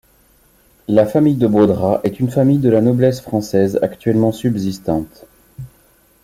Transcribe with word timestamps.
La 0.87 1.05
famille 1.05 1.35
de 1.35 1.45
Beaudrap 1.45 2.01
est 2.03 2.19
une 2.19 2.31
famille 2.31 2.57
de 2.57 2.71
la 2.71 2.81
noblesse 2.81 3.21
française 3.21 3.77
actuellement 3.83 4.31
subsistante. 4.31 5.25